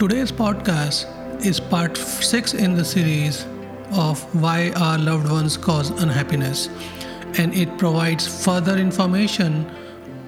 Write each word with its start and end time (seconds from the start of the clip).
Today's 0.00 0.32
podcast 0.32 1.04
is 1.44 1.60
part 1.60 1.94
6 1.94 2.54
in 2.54 2.74
the 2.74 2.82
series 2.82 3.44
of 3.92 4.22
Why 4.34 4.72
Our 4.74 4.96
Loved 4.96 5.30
Ones 5.30 5.58
Cause 5.58 5.90
Unhappiness, 5.90 6.70
and 7.36 7.52
it 7.52 7.76
provides 7.76 8.26
further 8.42 8.78
information 8.78 9.70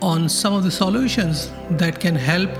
on 0.03 0.29
some 0.29 0.53
of 0.53 0.65
the 0.65 0.71
solutions 0.71 1.51
that 1.71 2.01
can 2.01 2.15
help 2.15 2.51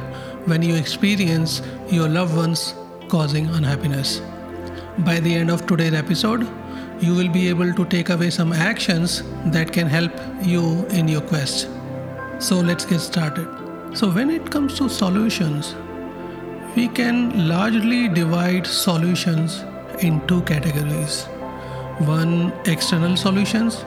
when 0.47 0.63
you 0.63 0.75
experience 0.75 1.61
your 1.91 2.09
loved 2.09 2.35
ones 2.35 2.75
causing 3.11 3.47
unhappiness. 3.49 4.23
By 5.01 5.21
the 5.21 5.35
end 5.35 5.51
of 5.51 5.67
today's 5.67 5.93
episode, 5.93 6.49
you 6.99 7.15
will 7.15 7.29
be 7.29 7.51
able 7.51 7.75
to 7.75 7.85
take 7.85 8.09
away 8.09 8.31
some 8.31 8.55
actions 8.55 9.23
that 9.53 9.71
can 9.71 9.87
help 9.87 10.13
you 10.43 10.87
in 10.87 11.09
your 11.09 11.21
quest. 11.21 11.69
So 12.39 12.59
let's 12.61 12.87
get 12.87 13.01
started. 13.01 13.47
So, 13.93 14.11
when 14.11 14.31
it 14.31 14.51
comes 14.51 14.79
to 14.79 14.89
solutions, 14.89 15.75
we 16.75 16.89
can 16.89 17.49
largely 17.49 18.09
divide 18.09 18.67
solutions 18.67 19.65
in 20.01 20.27
two 20.27 20.41
categories 20.43 21.25
one, 22.07 22.53
external 22.65 23.17
solutions, 23.17 23.85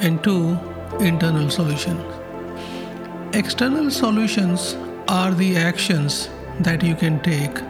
and 0.00 0.22
two, 0.22 0.58
internal 1.00 1.48
solutions. 1.48 2.02
External 3.34 3.90
solutions 3.90 4.76
are 5.06 5.32
the 5.32 5.56
actions 5.56 6.28
that 6.60 6.82
you 6.82 6.94
can 6.94 7.20
take 7.22 7.60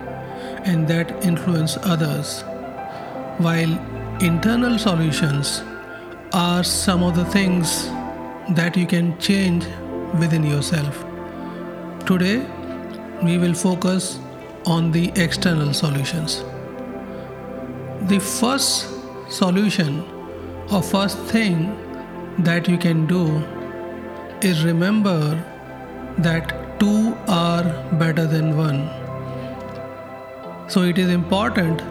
and 0.64 0.88
that 0.88 1.10
influence 1.22 1.76
others, 1.82 2.42
while 3.38 3.72
internal 4.20 4.78
solutions 4.78 5.62
are 6.32 6.64
some 6.64 7.02
of 7.02 7.14
the 7.14 7.24
things 7.26 7.86
that 8.56 8.76
you 8.76 8.86
can 8.86 9.18
change 9.18 9.66
within 10.18 10.42
yourself. 10.42 11.04
Today, 12.06 12.44
we 13.22 13.36
will 13.36 13.54
focus 13.54 14.18
on 14.76 14.90
the 14.92 15.10
external 15.24 15.72
solutions. 15.72 16.44
The 18.12 18.18
first 18.18 18.88
solution 19.30 20.04
or 20.70 20.82
first 20.82 21.18
thing 21.34 21.62
that 22.48 22.68
you 22.68 22.76
can 22.76 23.06
do 23.06 23.22
is 24.42 24.64
remember 24.64 25.18
that 26.18 26.54
two 26.80 27.16
are 27.28 27.64
better 28.04 28.26
than 28.26 28.56
one. 28.56 28.82
So 30.68 30.82
it 30.82 30.98
is 30.98 31.08
important 31.08 31.82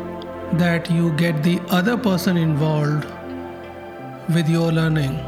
that 0.59 0.91
you 0.91 1.11
get 1.17 1.43
the 1.43 1.59
other 1.69 1.97
person 1.97 2.37
involved 2.37 3.05
with 4.35 4.47
your 4.47 4.71
learning 4.71 5.19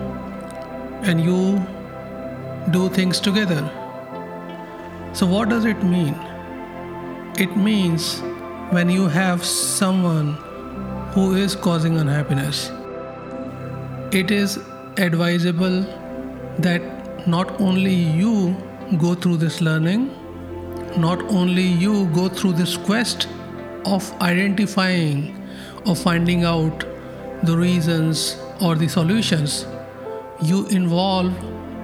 and 1.04 1.20
you 1.20 1.60
do 2.72 2.90
things 2.90 3.20
together. 3.20 3.62
So, 5.14 5.26
what 5.26 5.50
does 5.50 5.66
it 5.66 5.82
mean? 5.84 6.29
It 7.44 7.56
means 7.56 8.20
when 8.72 8.90
you 8.90 9.08
have 9.08 9.46
someone 9.46 10.34
who 11.14 11.36
is 11.36 11.56
causing 11.56 11.98
unhappiness, 11.98 12.70
it 14.12 14.30
is 14.30 14.58
advisable 14.98 15.84
that 16.58 16.82
not 17.26 17.62
only 17.62 17.94
you 17.94 18.54
go 18.98 19.16
through 19.16 19.38
this 19.38 19.62
learning, 19.62 20.10
not 20.98 21.22
only 21.30 21.62
you 21.62 22.08
go 22.08 22.28
through 22.28 22.52
this 22.54 22.76
quest 22.76 23.30
of 23.86 24.12
identifying 24.22 25.50
or 25.86 25.96
finding 25.96 26.44
out 26.44 26.84
the 27.44 27.56
reasons 27.56 28.36
or 28.60 28.76
the 28.76 28.90
solutions, 28.90 29.66
you 30.42 30.68
involve 30.68 31.32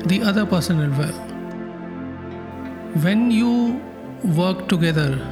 the 0.09 0.22
other 0.22 0.45
person 0.45 0.81
as 0.81 1.00
well. 1.00 1.17
When 3.06 3.31
you 3.31 3.81
work 4.36 4.67
together, 4.67 5.31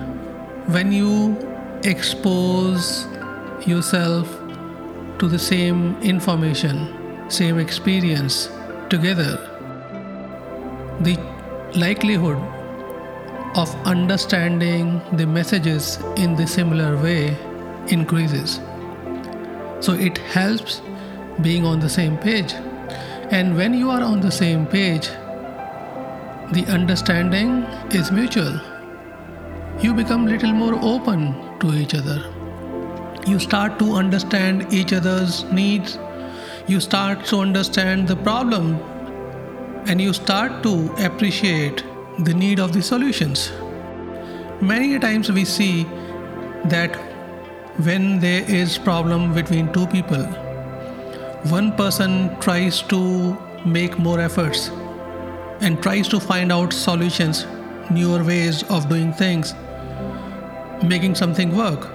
when 0.67 0.91
you 0.91 1.37
expose 1.83 3.05
yourself 3.65 4.29
to 5.19 5.27
the 5.27 5.39
same 5.39 6.01
information, 6.01 7.29
same 7.29 7.59
experience 7.59 8.49
together, 8.89 9.37
the 11.01 11.17
likelihood 11.75 12.37
of 13.57 13.75
understanding 13.85 15.01
the 15.13 15.27
messages 15.27 15.97
in 16.15 16.35
the 16.35 16.47
similar 16.47 16.95
way 16.97 17.37
increases. 17.87 18.61
So 19.81 19.93
it 19.93 20.17
helps 20.17 20.81
being 21.41 21.65
on 21.65 21.79
the 21.79 21.89
same 21.89 22.17
page. 22.17 22.53
And 23.31 23.57
when 23.57 23.73
you 23.73 23.89
are 23.89 24.01
on 24.01 24.21
the 24.21 24.31
same 24.31 24.65
page, 24.65 25.07
the 26.51 26.65
understanding 26.69 27.63
is 27.91 28.11
mutual. 28.11 28.61
You 29.83 29.93
become 29.93 30.25
little 30.25 30.53
more 30.53 30.79
open 30.81 31.59
to 31.59 31.73
each 31.73 31.93
other. 31.93 32.23
You 33.27 33.37
start 33.37 33.79
to 33.79 33.95
understand 33.95 34.73
each 34.73 34.93
other's 34.93 35.43
needs. 35.51 35.99
You 36.67 36.79
start 36.79 37.25
to 37.25 37.39
understand 37.39 38.07
the 38.07 38.15
problem 38.15 38.75
and 39.85 39.99
you 39.99 40.13
start 40.13 40.63
to 40.63 40.73
appreciate 40.99 41.83
the 42.19 42.33
need 42.33 42.61
of 42.61 42.71
the 42.71 42.81
solutions. 42.81 43.51
Many 44.61 44.99
times 44.99 45.29
we 45.29 45.43
see 45.43 45.83
that 46.75 46.95
when 47.87 48.21
there 48.21 48.49
is 48.49 48.77
problem 48.77 49.33
between 49.33 49.73
two 49.73 49.85
people, 49.87 50.23
one 51.57 51.75
person 51.75 52.39
tries 52.39 52.81
to 52.83 53.37
make 53.65 53.99
more 53.99 54.21
efforts 54.21 54.69
and 55.59 55.83
tries 55.83 56.07
to 56.07 56.21
find 56.21 56.53
out 56.53 56.71
solutions, 56.71 57.45
newer 57.91 58.23
ways 58.23 58.63
of 58.69 58.87
doing 58.87 59.11
things, 59.11 59.53
making 60.81 61.15
something 61.15 61.55
work. 61.55 61.89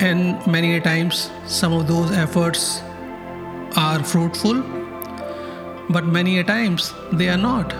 And 0.00 0.44
many 0.46 0.76
a 0.76 0.80
times 0.80 1.30
some 1.46 1.72
of 1.72 1.86
those 1.86 2.10
efforts 2.12 2.82
are 3.76 4.02
fruitful, 4.02 4.62
but 5.90 6.04
many 6.06 6.38
a 6.40 6.44
times 6.44 6.92
they 7.12 7.28
are 7.28 7.38
not. 7.38 7.72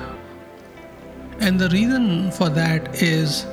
And 1.41 1.59
the 1.59 1.69
reason 1.71 2.31
for 2.31 2.49
that 2.51 3.03
is 3.03 3.47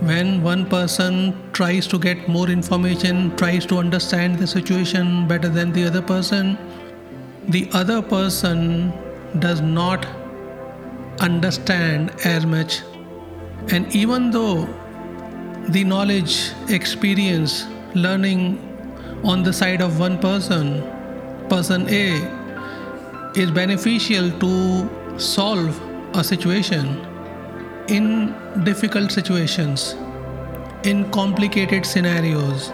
when 0.00 0.42
one 0.42 0.66
person 0.66 1.34
tries 1.52 1.86
to 1.86 1.98
get 1.98 2.28
more 2.28 2.48
information, 2.48 3.34
tries 3.36 3.64
to 3.66 3.78
understand 3.78 4.38
the 4.38 4.46
situation 4.46 5.28
better 5.28 5.48
than 5.48 5.72
the 5.72 5.86
other 5.86 6.02
person, 6.02 6.58
the 7.48 7.68
other 7.72 8.02
person 8.02 8.92
does 9.38 9.60
not 9.60 10.06
understand 11.20 12.10
as 12.24 12.44
much. 12.44 12.82
And 13.70 13.94
even 13.94 14.30
though 14.30 14.68
the 15.68 15.84
knowledge, 15.84 16.52
experience, 16.68 17.66
learning 17.94 18.58
on 19.24 19.42
the 19.42 19.52
side 19.52 19.80
of 19.80 19.98
one 19.98 20.18
person, 20.18 20.82
person 21.48 21.88
A, 21.88 22.20
is 23.34 23.50
beneficial 23.50 24.30
to 24.40 25.18
solve 25.18 25.80
a 26.14 26.22
situation 26.22 27.06
in 27.88 28.34
difficult 28.64 29.10
situations, 29.10 29.94
in 30.84 31.10
complicated 31.10 31.86
scenarios, 31.86 32.72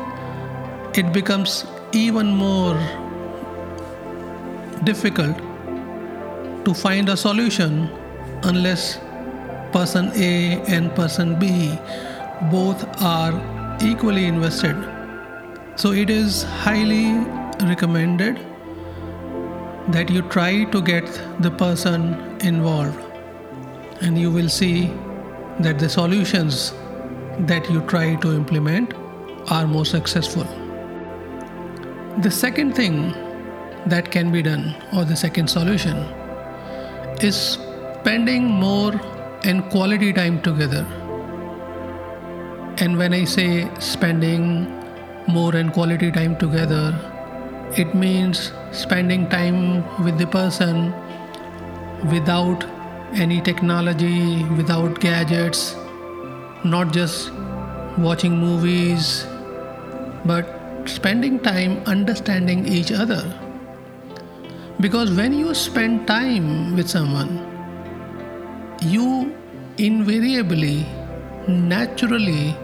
it 0.94 1.12
becomes 1.12 1.64
even 1.92 2.28
more 2.28 2.74
difficult 4.84 5.36
to 6.64 6.74
find 6.74 7.08
a 7.08 7.16
solution 7.16 7.88
unless 8.42 8.98
person 9.72 10.10
A 10.14 10.60
and 10.66 10.94
person 10.94 11.38
B 11.38 11.78
both 12.50 12.84
are 13.02 13.32
equally 13.82 14.24
invested. 14.24 14.76
So 15.76 15.92
it 15.92 16.10
is 16.10 16.42
highly 16.42 17.14
recommended 17.66 18.38
that 19.88 20.10
you 20.10 20.22
try 20.22 20.64
to 20.64 20.80
get 20.80 21.06
the 21.40 21.50
person 21.50 22.38
involved 22.40 22.98
and 24.00 24.18
you 24.18 24.30
will 24.30 24.48
see 24.48 24.86
that 25.60 25.78
the 25.78 25.88
solutions 25.88 26.72
that 27.40 27.68
you 27.70 27.80
try 27.82 28.14
to 28.16 28.32
implement 28.32 28.94
are 29.50 29.66
more 29.66 29.84
successful. 29.84 30.44
The 32.22 32.30
second 32.30 32.74
thing 32.74 33.12
that 33.86 34.10
can 34.10 34.30
be 34.30 34.42
done, 34.42 34.74
or 34.92 35.04
the 35.04 35.16
second 35.16 35.48
solution, 35.48 35.96
is 37.22 37.58
spending 38.00 38.44
more 38.44 38.92
and 39.44 39.68
quality 39.70 40.12
time 40.12 40.42
together. 40.42 40.86
And 42.80 42.96
when 42.96 43.12
I 43.12 43.24
say 43.24 43.68
spending 43.78 44.66
more 45.28 45.54
and 45.54 45.70
quality 45.70 46.10
time 46.10 46.36
together, 46.38 46.98
it 47.76 47.94
means 47.94 48.52
spending 48.72 49.28
time 49.28 49.84
with 50.02 50.16
the 50.16 50.26
person 50.26 50.94
without 52.10 52.64
any 53.12 53.42
technology, 53.42 54.42
without 54.60 54.98
gadgets, 54.98 55.76
not 56.64 56.90
just 56.90 57.30
watching 57.98 58.38
movies, 58.38 59.26
but 60.24 60.56
spending 60.86 61.38
time 61.38 61.82
understanding 61.84 62.66
each 62.66 62.92
other. 62.92 63.22
Because 64.80 65.12
when 65.12 65.34
you 65.34 65.52
spend 65.52 66.06
time 66.06 66.74
with 66.74 66.88
someone, 66.88 67.46
you 68.80 69.36
invariably 69.76 70.86
naturally 71.46 72.56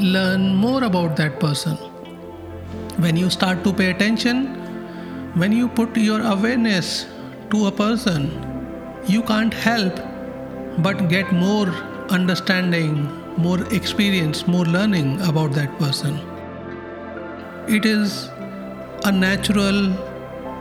learn 0.00 0.54
more 0.54 0.84
about 0.84 1.16
that 1.16 1.38
person. 1.40 1.76
When 2.98 3.16
you 3.16 3.30
start 3.30 3.64
to 3.64 3.72
pay 3.72 3.90
attention, 3.90 4.46
when 5.34 5.52
you 5.52 5.68
put 5.68 5.96
your 5.96 6.20
awareness 6.22 7.06
to 7.50 7.66
a 7.66 7.72
person, 7.72 8.30
you 9.06 9.22
can't 9.22 9.52
help 9.52 10.00
but 10.78 11.08
get 11.08 11.32
more 11.32 11.68
understanding, 12.10 13.08
more 13.36 13.62
experience, 13.72 14.46
more 14.46 14.64
learning 14.64 15.20
about 15.22 15.52
that 15.52 15.78
person. 15.78 16.18
It 17.68 17.84
is 17.84 18.28
a 19.04 19.12
natural 19.12 19.92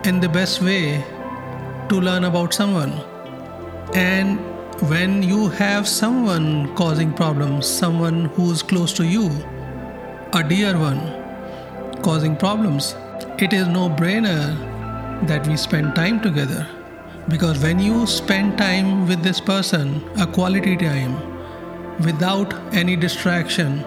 and 0.06 0.22
the 0.22 0.30
best 0.30 0.62
way 0.62 1.04
to 1.90 2.00
learn 2.00 2.24
about 2.26 2.54
someone. 2.54 2.94
And 3.94 4.40
when 4.88 5.22
you 5.22 5.50
have 5.50 5.86
someone 5.88 6.74
causing 6.76 7.12
problems, 7.12 7.68
someone 7.68 8.26
who's 8.26 8.64
close 8.64 8.94
to 8.94 9.06
you, 9.06 9.30
a 10.32 10.42
dear 10.42 10.78
one 10.80 11.02
causing 12.02 12.34
problems, 12.36 12.96
it 13.40 13.52
is 13.52 13.68
no 13.68 13.90
brainer 13.90 14.56
that 15.28 15.46
we 15.48 15.58
spend 15.58 15.96
time 15.96 16.22
together. 16.22 16.66
Because 17.28 17.62
when 17.62 17.78
you 17.78 18.08
spend 18.08 18.58
time 18.58 19.06
with 19.06 19.22
this 19.22 19.42
person, 19.42 20.02
a 20.18 20.26
quality 20.26 20.78
time, 20.78 21.14
without 22.00 22.54
any 22.74 22.96
distraction, 22.96 23.84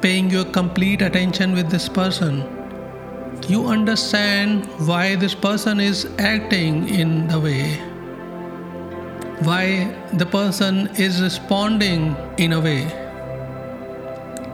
paying 0.00 0.30
your 0.30 0.46
complete 0.46 1.02
attention 1.02 1.52
with 1.52 1.70
this 1.70 1.86
person, 1.86 2.44
you 3.46 3.66
understand 3.66 4.64
why 4.86 5.16
this 5.16 5.34
person 5.34 5.80
is 5.80 6.06
acting 6.18 6.88
in 6.88 7.28
the 7.28 7.38
way, 7.38 7.78
why 9.40 9.94
the 10.14 10.24
person 10.24 10.88
is 10.96 11.20
responding 11.20 12.16
in 12.38 12.54
a 12.54 12.60
way. 12.60 12.84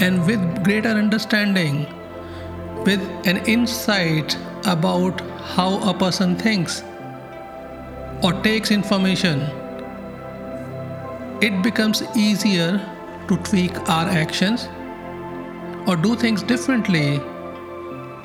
And 0.00 0.26
with 0.26 0.64
greater 0.64 0.88
understanding, 0.88 1.86
with 2.84 3.00
an 3.24 3.38
insight 3.46 4.36
about 4.66 5.20
how 5.54 5.88
a 5.88 5.94
person 5.94 6.36
thinks 6.36 6.82
or 8.24 8.32
takes 8.42 8.72
information, 8.72 9.40
it 11.40 11.62
becomes 11.62 12.02
easier 12.16 12.78
to 13.28 13.36
tweak 13.38 13.78
our 13.88 14.08
actions 14.08 14.68
or 15.86 15.96
do 15.96 16.16
things 16.16 16.42
differently 16.42 17.20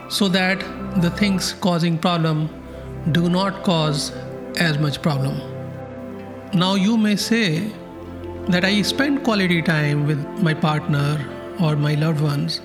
so 0.09 0.27
that 0.27 0.59
the 1.01 1.11
things 1.11 1.53
causing 1.53 1.97
problem 1.99 2.49
do 3.11 3.29
not 3.29 3.63
cause 3.63 4.11
as 4.57 4.79
much 4.79 5.01
problem 5.01 5.56
now 6.53 6.75
you 6.75 6.97
may 6.97 7.15
say 7.15 7.71
that 8.47 8.63
i 8.63 8.81
spend 8.81 9.23
quality 9.23 9.61
time 9.61 10.07
with 10.07 10.25
my 10.41 10.53
partner 10.53 11.25
or 11.59 11.75
my 11.75 11.93
loved 11.95 12.21
ones 12.21 12.61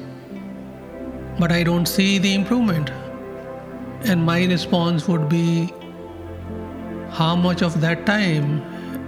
but 1.39 1.51
i 1.51 1.63
don't 1.63 1.87
see 1.87 2.19
the 2.19 2.35
improvement. 2.35 2.91
And 4.05 4.25
my 4.25 4.45
response 4.47 5.07
would 5.07 5.29
be 5.29 5.73
how 7.11 7.37
much 7.37 7.63
of 7.63 7.81
that 7.81 8.05
time 8.05 8.63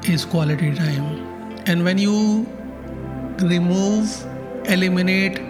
is 0.04 0.24
quality 0.24 0.72
time? 0.74 1.62
And 1.66 1.84
when 1.84 1.98
you 1.98 2.46
remove 3.40 4.24
eliminate 4.66 5.40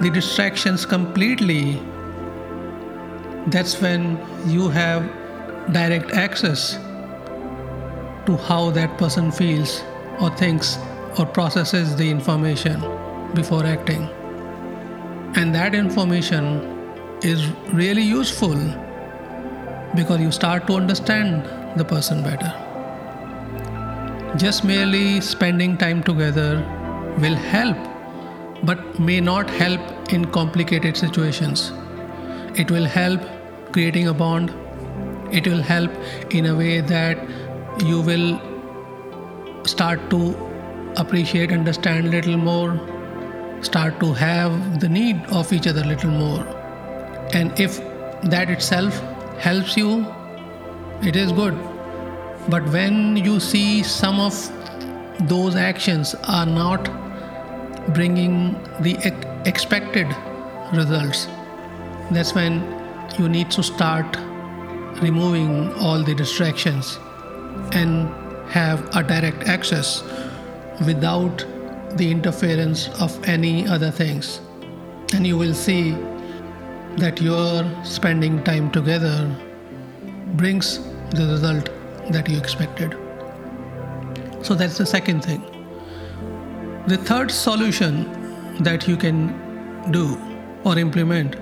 the 0.00 0.10
distractions 0.10 0.84
completely, 0.84 1.80
that's 3.46 3.80
when 3.80 4.18
you 4.46 4.68
have 4.68 5.02
direct 5.72 6.10
access 6.12 6.78
to 8.28 8.36
how 8.36 8.70
that 8.78 8.96
person 8.98 9.32
feels 9.32 9.82
or 10.20 10.30
thinks 10.36 10.78
or 11.18 11.26
processes 11.26 11.96
the 11.96 12.08
information 12.08 12.80
before 13.34 13.64
acting. 13.64 14.02
And 15.34 15.54
that 15.54 15.74
information 15.74 16.46
is 17.22 17.46
really 17.72 18.02
useful 18.02 18.56
because 19.96 20.20
you 20.20 20.30
start 20.30 20.66
to 20.66 20.74
understand 20.74 21.78
the 21.78 21.84
person 21.84 22.22
better. 22.22 22.52
Just 24.36 24.64
merely 24.64 25.20
spending 25.22 25.76
time 25.78 26.02
together 26.02 26.50
will 27.18 27.34
help 27.34 27.76
but 28.62 28.98
may 28.98 29.20
not 29.20 29.48
help 29.48 30.12
in 30.12 30.24
complicated 30.26 30.96
situations. 30.96 31.72
It 32.56 32.70
will 32.70 32.84
help 32.84 33.20
creating 33.72 34.08
a 34.08 34.14
bond. 34.14 34.50
It 35.32 35.46
will 35.46 35.62
help 35.62 35.90
in 36.30 36.46
a 36.46 36.54
way 36.54 36.80
that 36.80 37.18
you 37.82 38.00
will 38.00 38.40
start 39.64 40.10
to 40.10 40.34
appreciate, 40.96 41.52
understand 41.52 42.10
little 42.10 42.36
more, 42.36 42.78
start 43.62 43.98
to 44.00 44.12
have 44.12 44.80
the 44.80 44.88
need 44.88 45.16
of 45.30 45.52
each 45.52 45.66
other 45.66 45.84
little 45.84 46.10
more. 46.10 46.46
And 47.32 47.58
if 47.58 47.78
that 48.22 48.50
itself 48.50 48.98
helps 49.38 49.76
you, 49.76 50.06
it 51.02 51.16
is 51.16 51.32
good. 51.32 51.54
But 52.48 52.64
when 52.70 53.16
you 53.16 53.40
see 53.40 53.82
some 53.82 54.18
of 54.20 54.34
those 55.28 55.54
actions 55.54 56.14
are 56.26 56.46
not 56.46 56.84
bringing 57.92 58.54
the 58.80 58.96
expected 59.44 60.06
results, 60.72 61.26
that's 62.10 62.34
when 62.34 62.62
you 63.18 63.28
need 63.28 63.50
to 63.50 63.62
start 63.62 64.16
removing 65.02 65.72
all 65.74 66.02
the 66.02 66.14
distractions 66.14 66.98
and 67.72 68.08
have 68.50 68.88
a 68.96 69.02
direct 69.02 69.46
access 69.48 70.02
without 70.86 71.44
the 71.96 72.10
interference 72.10 72.88
of 73.00 73.28
any 73.28 73.66
other 73.66 73.90
things. 73.90 74.40
And 75.14 75.26
you 75.26 75.36
will 75.36 75.54
see 75.54 75.92
that 76.96 77.20
your 77.20 77.64
spending 77.84 78.42
time 78.44 78.70
together 78.70 79.34
brings 80.34 80.78
the 81.10 81.26
result 81.26 81.70
that 82.10 82.28
you 82.28 82.38
expected. 82.38 82.96
So 84.42 84.54
that's 84.54 84.78
the 84.78 84.86
second 84.86 85.24
thing. 85.24 85.42
The 86.86 86.96
third 86.96 87.30
solution 87.30 88.62
that 88.62 88.88
you 88.88 88.96
can 88.96 89.90
do 89.90 90.18
or 90.64 90.78
implement 90.78 91.36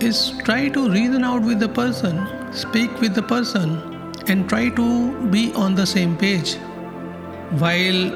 is 0.00 0.32
try 0.44 0.68
to 0.68 0.90
reason 0.90 1.24
out 1.24 1.42
with 1.42 1.58
the 1.58 1.68
person, 1.68 2.26
speak 2.52 3.00
with 3.00 3.14
the 3.14 3.22
person, 3.22 3.95
and 4.28 4.48
try 4.48 4.68
to 4.70 5.28
be 5.30 5.52
on 5.54 5.74
the 5.74 5.86
same 5.86 6.16
page. 6.16 6.54
While 7.64 8.10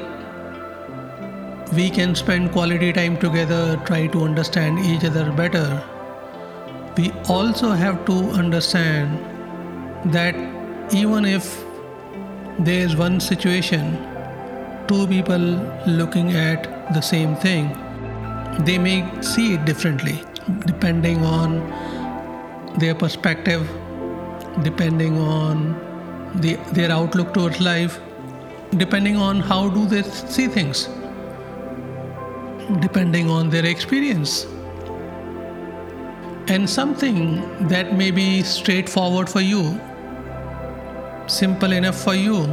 we 1.73 1.89
can 1.89 2.15
spend 2.15 2.51
quality 2.51 2.91
time 2.91 3.17
together, 3.17 3.81
try 3.85 4.07
to 4.07 4.23
understand 4.23 4.79
each 4.79 5.05
other 5.05 5.31
better, 5.31 5.81
we 6.97 7.11
also 7.29 7.71
have 7.71 8.05
to 8.05 8.13
understand 8.31 10.13
that 10.13 10.35
even 10.93 11.25
if 11.25 11.63
there 12.59 12.81
is 12.85 12.95
one 12.95 13.19
situation 13.19 13.97
two 14.87 15.07
people 15.07 15.43
looking 15.87 16.31
at 16.33 16.93
the 16.93 17.01
same 17.01 17.35
thing, 17.37 17.69
they 18.65 18.77
may 18.77 18.97
see 19.21 19.53
it 19.53 19.63
differently 19.63 20.21
depending 20.65 21.23
on 21.23 21.55
their 22.77 22.93
perspective, 22.93 23.69
depending 24.63 25.17
on 25.17 25.75
the, 26.35 26.55
their 26.73 26.91
outlook 26.91 27.33
towards 27.33 27.59
life, 27.59 27.99
depending 28.77 29.17
on 29.17 29.39
how 29.39 29.69
do 29.69 29.85
they 29.85 30.03
see 30.03 30.47
things, 30.47 30.87
depending 32.79 33.29
on 33.29 33.49
their 33.49 33.65
experience. 33.65 34.45
And 36.47 36.69
something 36.69 37.67
that 37.67 37.95
may 37.95 38.11
be 38.11 38.43
straightforward 38.43 39.29
for 39.29 39.41
you, 39.41 39.79
simple 41.27 41.71
enough 41.71 42.01
for 42.01 42.15
you, 42.15 42.47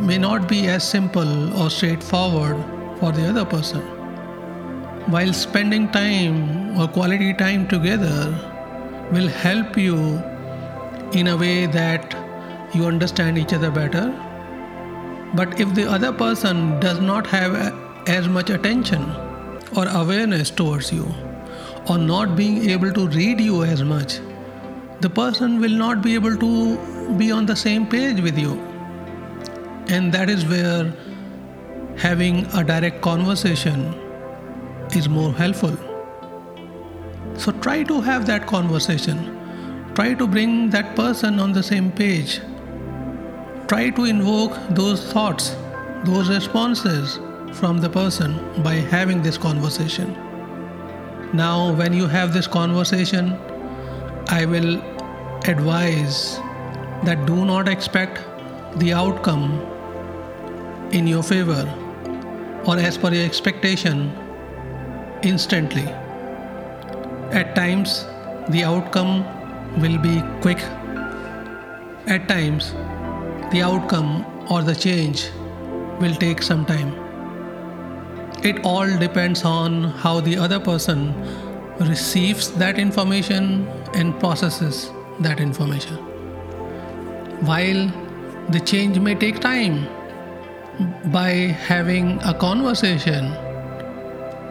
may 0.00 0.18
not 0.18 0.48
be 0.48 0.66
as 0.68 0.88
simple 0.88 1.60
or 1.60 1.70
straightforward 1.70 2.56
for 2.98 3.12
the 3.12 3.28
other 3.28 3.44
person. 3.44 3.80
While 5.10 5.32
spending 5.32 5.90
time 5.90 6.78
or 6.78 6.88
quality 6.88 7.34
time 7.34 7.68
together 7.68 8.34
will 9.12 9.28
help 9.28 9.76
you 9.76 10.22
in 11.12 11.28
a 11.28 11.36
way 11.36 11.66
that 11.66 12.23
you 12.74 12.86
understand 12.86 13.38
each 13.38 13.52
other 13.52 13.70
better. 13.70 14.12
But 15.34 15.60
if 15.60 15.74
the 15.74 15.90
other 15.90 16.12
person 16.12 16.78
does 16.80 17.00
not 17.00 17.26
have 17.26 17.54
as 18.08 18.28
much 18.28 18.50
attention 18.50 19.02
or 19.76 19.86
awareness 19.88 20.50
towards 20.50 20.92
you, 20.92 21.06
or 21.88 21.98
not 21.98 22.36
being 22.36 22.70
able 22.70 22.92
to 22.92 23.08
read 23.08 23.40
you 23.40 23.64
as 23.64 23.82
much, 23.82 24.20
the 25.00 25.10
person 25.10 25.60
will 25.60 25.76
not 25.86 26.02
be 26.02 26.14
able 26.14 26.36
to 26.36 27.16
be 27.16 27.30
on 27.30 27.46
the 27.46 27.56
same 27.56 27.86
page 27.86 28.20
with 28.20 28.38
you 28.38 28.58
and 29.88 30.12
that 30.12 30.30
is 30.30 30.46
where 30.46 30.92
having 31.96 32.46
a 32.54 32.64
direct 32.64 33.02
conversation 33.02 33.94
is 34.96 35.08
more 35.08 35.32
helpful. 35.32 35.76
So 37.36 37.52
try 37.52 37.82
to 37.82 38.00
have 38.00 38.26
that 38.26 38.46
conversation. 38.46 39.40
Try 39.94 40.14
to 40.14 40.26
bring 40.26 40.70
that 40.70 40.96
person 40.96 41.38
on 41.38 41.52
the 41.52 41.62
same 41.62 41.92
page. 41.92 42.40
Try 43.66 43.88
to 43.90 44.04
invoke 44.04 44.56
those 44.70 45.10
thoughts, 45.10 45.56
those 46.04 46.28
responses 46.28 47.18
from 47.54 47.78
the 47.78 47.88
person 47.88 48.62
by 48.62 48.74
having 48.74 49.22
this 49.22 49.38
conversation. 49.38 50.12
Now, 51.32 51.72
when 51.72 51.94
you 51.94 52.06
have 52.06 52.34
this 52.34 52.46
conversation, 52.46 53.32
I 54.28 54.44
will 54.44 54.82
advise 55.48 56.36
that 57.04 57.24
do 57.26 57.44
not 57.46 57.68
expect 57.68 58.20
the 58.80 58.92
outcome 58.92 59.60
in 60.92 61.06
your 61.06 61.22
favor 61.22 61.64
or 62.66 62.76
as 62.76 62.98
per 62.98 63.12
your 63.14 63.24
expectation 63.24 64.12
instantly. 65.22 65.86
At 67.32 67.54
times, 67.54 68.04
the 68.50 68.62
outcome 68.62 69.24
will 69.80 69.98
be 69.98 70.22
quick. 70.42 70.58
At 72.06 72.28
times, 72.28 72.74
the 73.50 73.62
outcome 73.62 74.24
or 74.50 74.62
the 74.62 74.74
change 74.74 75.30
will 76.00 76.14
take 76.14 76.42
some 76.42 76.66
time. 76.66 76.92
It 78.42 78.64
all 78.64 78.98
depends 78.98 79.44
on 79.44 79.84
how 79.84 80.20
the 80.20 80.36
other 80.36 80.60
person 80.60 81.14
receives 81.80 82.50
that 82.52 82.78
information 82.78 83.66
and 83.94 84.18
processes 84.20 84.90
that 85.20 85.40
information. 85.40 85.96
While 87.46 87.90
the 88.50 88.60
change 88.60 88.98
may 88.98 89.14
take 89.14 89.40
time, 89.40 89.86
by 91.12 91.30
having 91.68 92.20
a 92.22 92.34
conversation, 92.34 93.32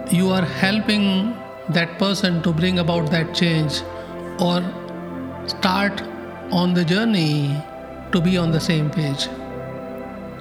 you 0.09 0.29
are 0.29 0.45
helping 0.45 1.35
that 1.69 1.97
person 1.99 2.41
to 2.43 2.53
bring 2.53 2.79
about 2.79 3.11
that 3.11 3.33
change 3.33 3.81
or 4.39 4.61
start 5.47 6.01
on 6.51 6.73
the 6.73 6.85
journey 6.85 7.61
to 8.13 8.21
be 8.21 8.37
on 8.37 8.51
the 8.51 8.59
same 8.59 8.89
page. 8.89 9.27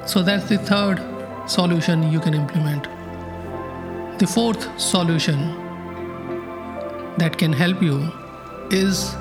So 0.07 0.23
that's 0.23 0.49
the 0.49 0.59
third 0.59 1.01
solution 1.47 2.11
you 2.13 2.21
can 2.21 2.35
implement. 2.35 2.89
The 4.19 4.27
fourth 4.27 4.69
solution 4.79 5.39
that 7.19 7.39
can 7.39 7.53
help 7.53 7.83
you 7.83 8.13
is 8.71 9.15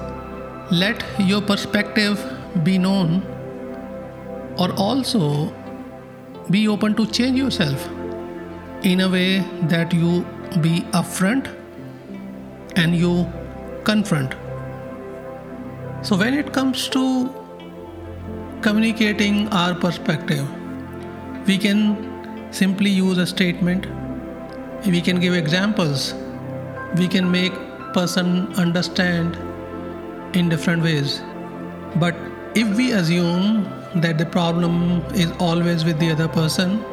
let 0.71 1.03
your 1.19 1.41
perspective 1.41 2.19
be 2.63 2.77
known 2.77 3.23
or 4.57 4.71
also 4.73 5.53
be 6.49 6.67
open 6.67 6.95
to 6.95 7.05
change 7.07 7.37
yourself 7.37 7.87
in 8.83 9.01
a 9.01 9.09
way 9.09 9.39
that 9.63 9.93
you 9.93 10.25
be 10.61 10.81
upfront 10.91 11.49
and 12.75 12.95
you 12.95 13.27
confront. 13.83 14.35
So, 16.03 16.17
when 16.17 16.33
it 16.33 16.51
comes 16.51 16.89
to 16.89 17.40
communicating 18.61 19.47
our 19.49 19.73
perspective, 19.73 20.47
we 21.47 21.57
can 21.57 22.51
simply 22.51 22.89
use 22.89 23.17
a 23.17 23.25
statement. 23.25 23.87
We 24.85 25.01
can 25.01 25.19
give 25.19 25.33
examples. 25.33 26.13
We 26.95 27.07
can 27.07 27.31
make 27.31 27.53
person 27.93 28.53
understand 28.53 29.35
in 30.35 30.49
different 30.49 30.83
ways. 30.83 31.21
But 31.95 32.15
if 32.55 32.77
we 32.77 32.91
assume 32.91 33.63
that 33.95 34.17
the 34.17 34.25
problem 34.25 35.01
is 35.13 35.31
always 35.39 35.83
with 35.83 35.99
the 35.99 36.11
other 36.11 36.27
person 36.27 36.83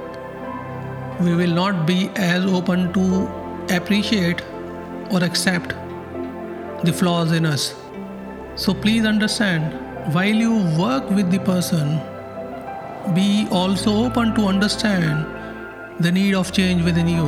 we 1.20 1.34
will 1.34 1.52
not 1.52 1.84
be 1.84 2.10
as 2.14 2.44
open 2.44 2.92
to 2.92 3.26
appreciate 3.74 4.40
or 5.10 5.24
accept 5.24 5.70
the 6.84 6.92
flaws 6.92 7.32
in 7.32 7.44
us. 7.44 7.74
So 8.54 8.72
please 8.72 9.04
understand 9.04 9.72
while 10.12 10.40
you 10.46 10.54
work 10.78 11.10
with 11.10 11.30
the 11.30 11.38
person 11.40 12.00
be 13.14 13.46
also 13.50 14.04
open 14.04 14.34
to 14.34 14.46
understand 14.46 15.26
the 16.00 16.10
need 16.10 16.34
of 16.34 16.50
change 16.52 16.82
within 16.82 17.08
you. 17.08 17.26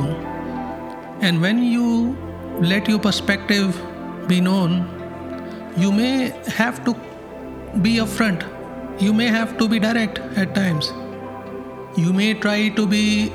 And 1.21 1.41
when 1.41 1.61
you 1.61 2.17
let 2.59 2.87
your 2.87 2.97
perspective 2.97 3.79
be 4.27 4.41
known, 4.41 4.87
you 5.77 5.91
may 5.91 6.29
have 6.47 6.83
to 6.85 6.95
be 7.81 7.97
upfront. 7.97 8.47
You 8.99 9.13
may 9.13 9.27
have 9.27 9.57
to 9.59 9.67
be 9.67 9.79
direct 9.79 10.19
at 10.35 10.55
times. 10.55 10.91
You 11.97 12.13
may 12.13 12.33
try 12.33 12.69
to 12.69 12.87
be 12.87 13.31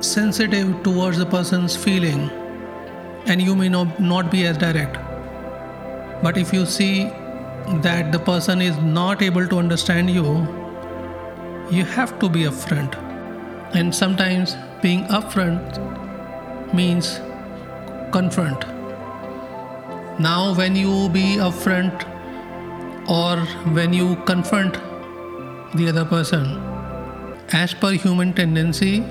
sensitive 0.00 0.82
towards 0.82 1.16
the 1.16 1.26
person's 1.26 1.76
feeling, 1.76 2.30
and 3.26 3.40
you 3.40 3.54
may 3.56 3.68
not, 3.70 3.98
not 3.98 4.30
be 4.30 4.46
as 4.46 4.58
direct. 4.58 4.98
But 6.22 6.36
if 6.36 6.52
you 6.52 6.66
see 6.66 7.10
that 7.82 8.12
the 8.12 8.18
person 8.18 8.60
is 8.60 8.76
not 8.78 9.22
able 9.22 9.46
to 9.48 9.58
understand 9.58 10.10
you, 10.10 10.24
you 11.70 11.84
have 11.84 12.18
to 12.20 12.28
be 12.28 12.44
upfront. 12.44 12.94
And 13.74 13.94
sometimes 13.94 14.56
being 14.82 15.04
upfront 15.04 15.82
means 16.72 17.20
confront. 18.12 18.64
Now, 20.20 20.54
when 20.54 20.76
you 20.76 21.08
be 21.08 21.36
upfront 21.36 22.06
or 23.08 23.36
when 23.74 23.92
you 23.92 24.16
confront 24.24 24.74
the 25.74 25.88
other 25.88 26.04
person, 26.04 26.62
as 27.52 27.74
per 27.74 27.92
human 27.92 28.32
tendency, 28.32 29.04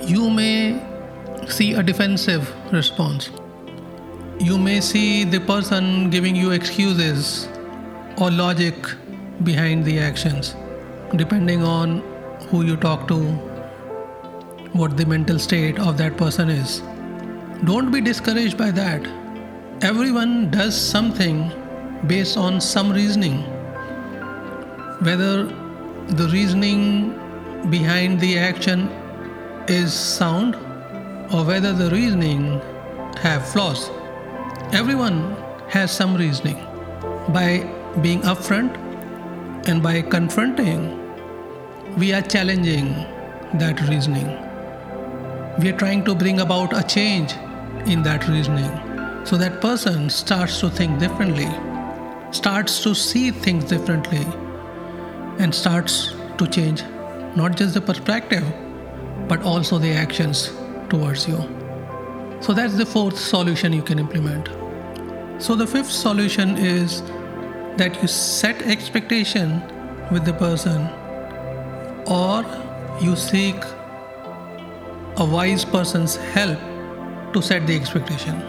you 0.00 0.30
may 0.30 0.82
see 1.48 1.74
a 1.74 1.82
defensive 1.82 2.52
response. 2.72 3.30
You 4.40 4.58
may 4.58 4.80
see 4.80 5.24
the 5.24 5.40
person 5.40 6.10
giving 6.10 6.34
you 6.34 6.50
excuses 6.50 7.48
or 8.18 8.30
logic 8.30 8.74
behind 9.42 9.84
the 9.84 9.98
actions 9.98 10.54
depending 11.16 11.62
on 11.62 11.98
who 12.48 12.64
you 12.64 12.76
talk 12.76 13.06
to, 13.08 13.18
what 14.72 14.96
the 14.96 15.04
mental 15.04 15.38
state 15.38 15.78
of 15.78 15.98
that 15.98 16.16
person 16.16 16.48
is. 16.48 16.80
Don't 17.64 17.90
be 17.90 18.00
discouraged 18.00 18.56
by 18.56 18.70
that. 18.70 19.06
Everyone 19.82 20.50
does 20.50 20.74
something 20.74 21.52
based 22.06 22.36
on 22.36 22.60
some 22.60 22.90
reasoning. 22.92 23.42
Whether 25.00 25.44
the 26.08 26.28
reasoning 26.32 27.18
behind 27.70 28.20
the 28.20 28.38
action 28.38 28.88
is 29.68 29.92
sound 29.92 30.54
or 31.32 31.44
whether 31.44 31.72
the 31.72 31.90
reasoning 31.90 32.60
have 33.18 33.46
flaws. 33.46 33.90
Everyone 34.72 35.36
has 35.68 35.92
some 35.92 36.16
reasoning. 36.16 36.56
By 37.28 37.68
being 38.00 38.22
upfront 38.22 38.74
and 39.68 39.82
by 39.82 40.00
confronting 40.00 40.98
we 41.98 42.12
are 42.14 42.22
challenging 42.22 42.94
that 43.54 43.78
reasoning. 43.88 44.28
We 45.58 45.68
are 45.68 45.76
trying 45.76 46.04
to 46.06 46.14
bring 46.14 46.40
about 46.40 46.72
a 46.72 46.82
change 46.82 47.32
in 47.86 48.02
that 48.04 48.26
reasoning 48.28 48.70
so 49.26 49.36
that 49.36 49.60
person 49.60 50.08
starts 50.08 50.58
to 50.60 50.70
think 50.70 50.98
differently, 50.98 51.50
starts 52.30 52.82
to 52.82 52.94
see 52.94 53.30
things 53.30 53.64
differently, 53.64 54.26
and 55.38 55.54
starts 55.54 56.14
to 56.38 56.46
change 56.46 56.82
not 57.36 57.56
just 57.56 57.74
the 57.74 57.80
perspective 57.80 58.44
but 59.28 59.42
also 59.42 59.78
the 59.78 59.90
actions 59.90 60.50
towards 60.88 61.28
you. 61.28 61.36
So 62.40 62.54
that's 62.54 62.74
the 62.74 62.86
fourth 62.86 63.18
solution 63.18 63.72
you 63.72 63.82
can 63.82 63.98
implement. 63.98 64.48
So 65.42 65.54
the 65.54 65.66
fifth 65.66 65.90
solution 65.90 66.56
is 66.56 67.02
that 67.76 68.00
you 68.02 68.08
set 68.08 68.62
expectation 68.62 69.62
with 70.10 70.24
the 70.24 70.32
person 70.34 70.88
or 72.06 72.44
you 73.00 73.16
seek 73.16 73.56
a 75.16 75.24
wise 75.24 75.64
person's 75.64 76.16
help 76.16 76.58
to 77.32 77.40
set 77.40 77.66
the 77.66 77.74
expectation. 77.74 78.42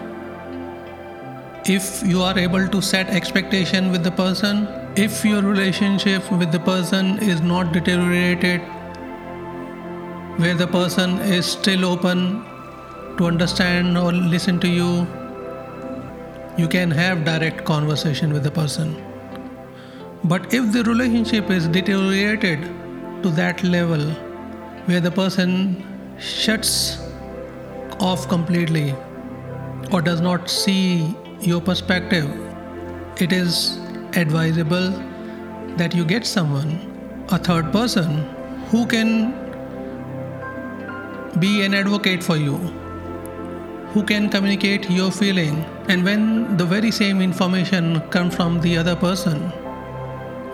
If 1.66 2.04
you 2.06 2.22
are 2.22 2.38
able 2.38 2.68
to 2.68 2.82
set 2.82 3.08
expectation 3.10 3.92
with 3.92 4.04
the 4.04 4.12
person, 4.12 4.68
if 4.98 5.24
your 5.24 5.42
relationship 5.42 6.30
with 6.32 6.52
the 6.52 6.60
person 6.60 7.18
is 7.20 7.42
not 7.42 7.72
deteriorated, 7.72 8.62
where 10.38 10.56
the 10.56 10.68
person 10.68 11.20
is 11.20 11.46
still 11.46 11.86
open 11.86 12.44
to 13.18 13.26
understand 13.26 13.98
or 13.98 14.12
listen 14.12 14.60
to 14.60 14.68
you, 14.68 15.08
you 16.58 16.68
can 16.68 16.92
have 16.92 17.24
direct 17.24 17.64
conversation 17.64 18.34
with 18.34 18.44
the 18.44 18.52
person. 18.52 19.13
But 20.26 20.54
if 20.54 20.72
the 20.72 20.84
relationship 20.84 21.50
is 21.50 21.68
deteriorated, 21.68 22.60
to 23.24 23.30
that 23.32 23.64
level 23.64 24.02
where 24.86 25.00
the 25.00 25.12
person 25.12 25.84
shuts 26.20 27.00
off 28.00 28.28
completely 28.28 28.94
or 29.92 30.02
does 30.02 30.20
not 30.22 30.50
see 30.50 31.16
your 31.40 31.62
perspective, 31.62 32.30
it 33.22 33.32
is 33.32 33.78
advisable 34.16 34.92
that 35.78 35.96
you 35.96 36.06
get 36.06 36.26
someone, 36.26 37.26
a 37.30 37.38
third 37.38 37.72
person, 37.72 38.28
who 38.68 38.86
can 38.86 39.32
be 41.40 41.64
an 41.64 41.74
advocate 41.74 42.24
for 42.24 42.36
you, 42.38 42.58
who 43.94 44.04
can 44.04 44.30
communicate 44.30 44.90
your 44.90 45.12
feeling. 45.12 45.64
And 45.88 46.04
when 46.04 46.58
the 46.58 46.66
very 46.66 46.92
same 46.92 47.22
information 47.22 48.02
comes 48.10 48.36
from 48.36 48.62
the 48.62 48.78
other 48.78 48.96
person, 48.96 49.52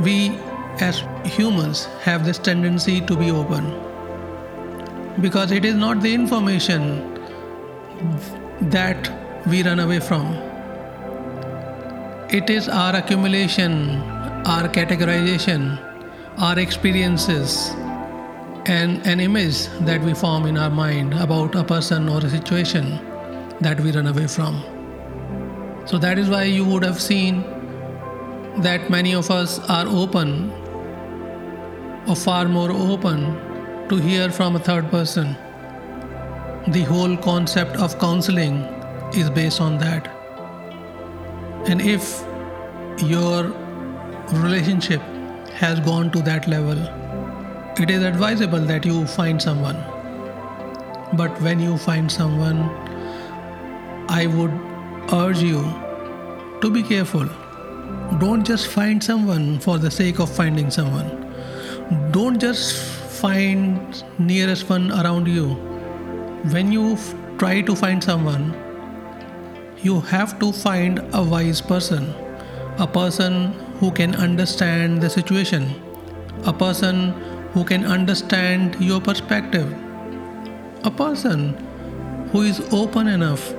we 0.01 0.37
as 0.79 1.03
humans 1.25 1.85
have 2.03 2.25
this 2.25 2.37
tendency 2.37 3.01
to 3.01 3.15
be 3.15 3.31
open. 3.31 3.89
because 5.21 5.51
it 5.51 5.65
is 5.65 5.75
not 5.75 6.01
the 6.01 6.13
information 6.13 6.83
that 8.61 9.09
we 9.47 9.63
run 9.63 9.79
away 9.79 9.99
from. 9.99 10.27
It 12.29 12.49
is 12.49 12.69
our 12.69 12.95
accumulation, 12.95 14.01
our 14.45 14.69
categorization, 14.69 15.77
our 16.37 16.57
experiences, 16.59 17.71
and 18.65 19.05
an 19.05 19.19
image 19.19 19.67
that 19.81 20.01
we 20.01 20.13
form 20.13 20.45
in 20.45 20.57
our 20.57 20.69
mind 20.69 21.13
about 21.13 21.55
a 21.55 21.63
person 21.63 22.07
or 22.07 22.19
a 22.19 22.29
situation 22.29 22.99
that 23.59 23.79
we 23.79 23.91
run 23.91 24.07
away 24.07 24.27
from. 24.27 24.63
So 25.85 25.97
that 25.97 26.19
is 26.19 26.29
why 26.29 26.43
you 26.43 26.63
would 26.65 26.83
have 26.83 27.01
seen 27.01 27.43
that 28.57 28.89
many 28.89 29.13
of 29.13 29.31
us 29.31 29.59
are 29.69 29.85
open 29.87 30.51
or 32.07 32.15
far 32.15 32.45
more 32.45 32.71
open 32.71 33.37
to 33.89 33.97
hear 33.97 34.29
from 34.29 34.55
a 34.55 34.59
third 34.59 34.89
person. 34.91 35.35
The 36.67 36.83
whole 36.83 37.15
concept 37.17 37.77
of 37.77 37.97
counseling 37.99 38.57
is 39.13 39.29
based 39.29 39.61
on 39.61 39.77
that. 39.77 40.07
And 41.67 41.81
if 41.81 42.23
your 43.03 43.43
relationship 44.33 45.01
has 45.53 45.79
gone 45.79 46.11
to 46.11 46.21
that 46.21 46.47
level, 46.47 46.77
it 47.81 47.89
is 47.89 48.03
advisable 48.03 48.59
that 48.59 48.85
you 48.85 49.05
find 49.07 49.41
someone. 49.41 49.77
But 51.13 51.41
when 51.41 51.59
you 51.59 51.77
find 51.77 52.11
someone, 52.11 52.69
I 54.09 54.27
would 54.27 54.51
urge 55.13 55.41
you 55.41 55.61
to 56.61 56.69
be 56.69 56.83
careful. 56.83 57.27
Don't 58.19 58.45
just 58.45 58.67
find 58.67 59.03
someone 59.03 59.59
for 59.59 59.77
the 59.77 59.89
sake 59.89 60.19
of 60.19 60.29
finding 60.29 60.69
someone. 60.69 61.09
Don't 62.11 62.39
just 62.39 62.75
find 63.21 64.03
nearest 64.17 64.69
one 64.69 64.91
around 64.91 65.27
you. 65.27 65.53
When 66.51 66.71
you 66.71 66.93
f- 66.93 67.15
try 67.37 67.61
to 67.61 67.75
find 67.75 68.03
someone, 68.03 68.53
you 69.81 70.01
have 70.01 70.37
to 70.39 70.51
find 70.51 70.99
a 71.13 71.23
wise 71.23 71.61
person, 71.61 72.13
a 72.77 72.87
person 72.87 73.53
who 73.79 73.91
can 73.91 74.15
understand 74.15 75.01
the 75.01 75.09
situation, 75.09 75.73
a 76.45 76.51
person 76.51 77.13
who 77.53 77.63
can 77.63 77.85
understand 77.85 78.75
your 78.79 78.99
perspective, 78.99 79.71
a 80.83 80.91
person 80.91 81.55
who 82.31 82.41
is 82.41 82.59
open 82.73 83.07
enough 83.07 83.49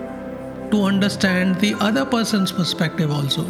to 0.70 0.82
understand 0.82 1.56
the 1.56 1.74
other 1.80 2.04
person's 2.04 2.52
perspective 2.52 3.10
also. 3.10 3.44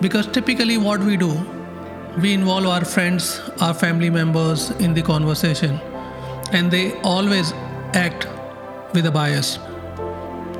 Because 0.00 0.26
typically, 0.26 0.76
what 0.76 1.00
we 1.00 1.16
do, 1.16 1.32
we 2.20 2.32
involve 2.32 2.66
our 2.66 2.84
friends, 2.84 3.40
our 3.60 3.74
family 3.74 4.10
members 4.10 4.70
in 4.70 4.94
the 4.94 5.02
conversation, 5.02 5.80
and 6.52 6.70
they 6.70 6.92
always 7.00 7.52
act 7.94 8.26
with 8.92 9.06
a 9.06 9.10
bias. 9.10 9.58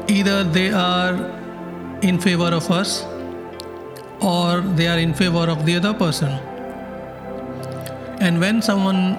Either 0.09 0.45
they 0.45 0.71
are 0.73 1.15
in 2.03 2.19
favor 2.19 2.49
of 2.49 2.71
us 2.71 3.05
or 4.21 4.61
they 4.61 4.87
are 4.89 4.99
in 4.99 5.15
favor 5.15 5.51
of 5.51 5.65
the 5.67 5.77
other 5.77 5.95
person. 5.95 6.31
And 8.21 8.41
when 8.41 8.63
someone 8.63 9.17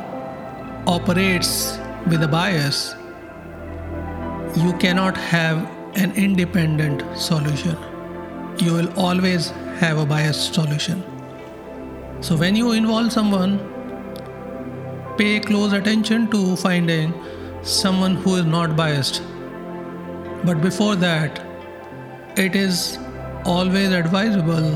operates 0.88 1.78
with 2.08 2.24
a 2.24 2.28
bias, 2.28 2.96
you 4.56 4.74
cannot 4.78 5.18
have 5.18 5.70
an 5.96 6.12
independent 6.14 7.04
solution. 7.18 7.78
You 8.62 8.74
will 8.74 9.00
always 9.00 9.50
have 9.80 9.98
a 9.98 10.06
biased 10.06 10.54
solution. 10.54 11.04
So, 12.22 12.36
when 12.36 12.56
you 12.56 12.72
involve 12.72 13.12
someone, 13.12 13.60
pay 15.18 15.40
close 15.40 15.74
attention 15.74 16.30
to 16.32 16.56
finding 16.56 17.14
someone 17.64 18.16
who 18.16 18.36
is 18.36 18.46
not 18.46 18.76
biased. 18.76 19.22
But 20.44 20.62
before 20.62 20.96
that, 20.96 21.42
it 22.38 22.56
is 22.56 22.98
always 23.46 23.92
advisable 23.92 24.72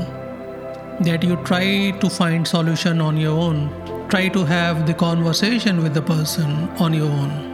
that 1.00 1.22
you 1.22 1.36
try 1.44 1.92
to 1.92 2.10
find 2.10 2.46
solution 2.46 3.00
on 3.00 3.16
your 3.16 3.38
own 3.38 3.68
try 4.10 4.28
to 4.28 4.44
have 4.44 4.86
the 4.86 4.94
conversation 4.94 5.82
with 5.82 5.94
the 5.94 6.02
person 6.02 6.68
on 6.84 6.92
your 6.92 7.08
own 7.08 7.49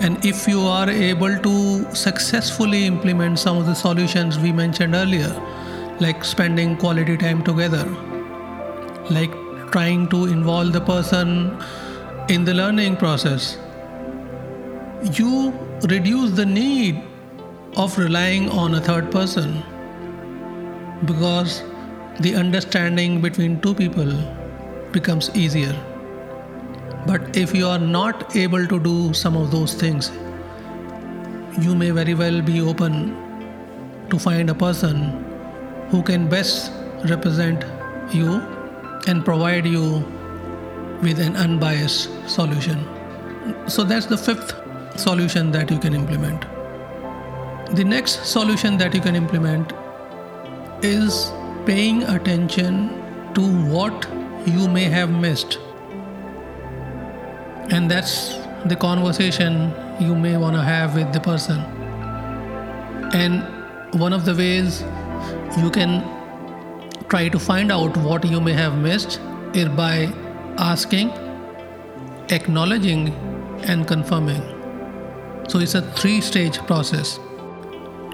and 0.00 0.24
if 0.24 0.46
you 0.46 0.60
are 0.62 0.88
able 0.88 1.36
to 1.38 1.94
successfully 1.94 2.84
implement 2.86 3.38
some 3.38 3.56
of 3.58 3.66
the 3.66 3.74
solutions 3.74 4.38
we 4.38 4.52
mentioned 4.52 4.94
earlier, 4.94 5.30
like 6.00 6.24
spending 6.24 6.76
quality 6.76 7.16
time 7.16 7.42
together, 7.42 7.84
like 9.10 9.32
trying 9.72 10.08
to 10.08 10.26
involve 10.26 10.72
the 10.72 10.80
person 10.80 11.60
in 12.28 12.44
the 12.44 12.54
learning 12.54 12.96
process, 12.96 13.58
you 15.18 15.52
reduce 15.88 16.30
the 16.30 16.46
need 16.46 17.02
of 17.76 17.98
relying 17.98 18.48
on 18.50 18.76
a 18.76 18.80
third 18.80 19.10
person 19.10 19.62
because 21.06 21.62
the 22.20 22.34
understanding 22.36 23.20
between 23.20 23.60
two 23.60 23.74
people 23.74 24.12
becomes 24.92 25.30
easier. 25.34 25.74
But 27.06 27.36
if 27.36 27.54
you 27.54 27.66
are 27.66 27.78
not 27.78 28.36
able 28.36 28.66
to 28.66 28.78
do 28.78 29.14
some 29.14 29.36
of 29.36 29.50
those 29.50 29.74
things, 29.74 30.10
you 31.60 31.74
may 31.74 31.90
very 31.90 32.14
well 32.14 32.42
be 32.42 32.60
open 32.60 33.16
to 34.10 34.18
find 34.18 34.50
a 34.50 34.54
person 34.54 35.24
who 35.90 36.02
can 36.02 36.28
best 36.28 36.72
represent 37.08 37.64
you 38.12 38.40
and 39.06 39.24
provide 39.24 39.66
you 39.66 40.04
with 41.02 41.18
an 41.20 41.36
unbiased 41.36 42.10
solution. 42.28 42.86
So 43.68 43.84
that's 43.84 44.06
the 44.06 44.18
fifth 44.18 44.54
solution 44.98 45.50
that 45.52 45.70
you 45.70 45.78
can 45.78 45.94
implement. 45.94 46.44
The 47.74 47.84
next 47.84 48.26
solution 48.26 48.76
that 48.78 48.94
you 48.94 49.00
can 49.00 49.14
implement 49.14 49.72
is 50.82 51.30
paying 51.66 52.02
attention 52.02 52.88
to 53.34 53.42
what 53.68 54.06
you 54.46 54.68
may 54.68 54.84
have 54.84 55.10
missed 55.10 55.58
and 57.70 57.90
that's 57.90 58.36
the 58.66 58.76
conversation 58.76 59.72
you 60.00 60.14
may 60.14 60.36
want 60.36 60.56
to 60.56 60.62
have 60.62 60.94
with 60.94 61.12
the 61.12 61.20
person. 61.20 61.58
And 63.12 63.42
one 64.00 64.12
of 64.12 64.24
the 64.24 64.34
ways 64.34 64.82
you 65.58 65.70
can 65.70 66.04
try 67.08 67.28
to 67.28 67.38
find 67.38 67.72
out 67.72 67.96
what 67.96 68.24
you 68.24 68.40
may 68.40 68.52
have 68.52 68.76
missed 68.78 69.20
is 69.54 69.68
by 69.68 70.12
asking 70.58 71.10
acknowledging 72.30 73.08
and 73.64 73.86
confirming. 73.86 74.42
So 75.48 75.58
it's 75.58 75.74
a 75.74 75.82
three 75.82 76.20
stage 76.20 76.58
process. 76.66 77.18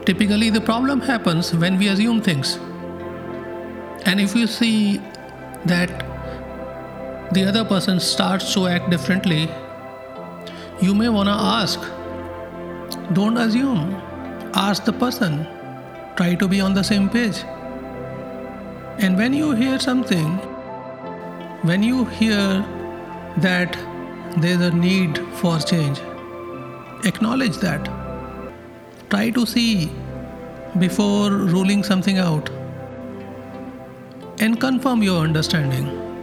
Typically 0.05 0.51
the 0.51 0.61
problem 0.61 1.01
happens 1.01 1.55
when 1.55 1.79
we 1.79 1.89
assume 1.89 2.21
things. 2.21 2.57
And 4.07 4.21
if 4.21 4.37
you 4.37 4.47
see 4.47 5.01
that 5.65 6.14
the 7.35 7.45
other 7.45 7.65
person 7.65 7.99
starts 7.99 8.55
to 8.55 8.67
act 8.69 8.91
differently, 8.91 9.51
you 10.81 10.95
may 10.95 11.09
want 11.09 11.29
to 11.29 11.35
ask. 11.35 11.81
Don't 13.13 13.37
assume. 13.37 13.95
Ask 14.55 14.85
the 14.85 14.93
person. 14.93 15.47
Try 16.17 16.35
to 16.37 16.47
be 16.47 16.61
on 16.61 16.75
the 16.75 16.85
same 16.85 17.09
page. 17.09 17.43
And 18.99 19.17
when 19.17 19.33
you 19.33 19.51
hear 19.53 19.81
something, 19.81 20.37
when 21.63 21.83
you 21.83 22.05
hear 22.05 22.65
that 23.39 23.77
there's 24.37 24.61
a 24.61 24.71
need 24.71 25.19
for 25.41 25.59
change, 25.59 25.99
acknowledge 27.05 27.57
that. 27.59 27.91
Try 29.11 29.31
to 29.31 29.45
see 29.45 29.91
before 30.79 31.31
ruling 31.31 31.83
something 31.83 32.19
out 32.19 32.49
and 34.39 34.61
confirm 34.61 35.03
your 35.03 35.21
understanding. 35.23 36.14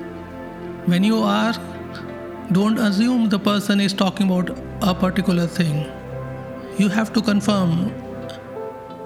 When 0.86 1.04
you 1.04 1.24
ask, 1.24 1.62
don't 2.52 2.80
assume 2.80 3.30
the 3.30 3.38
person 3.38 3.80
is 3.80 3.94
talking 3.94 4.26
about 4.26 4.58
a 4.82 4.96
particular 4.96 5.46
thing. 5.46 5.86
You 6.80 6.90
have 6.90 7.14
to 7.14 7.22
confirm 7.22 7.90